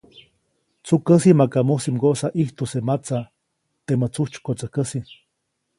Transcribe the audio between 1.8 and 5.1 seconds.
mgoʼsa ʼijtuse matsa, temä tsujtsykotsäjkäsi-.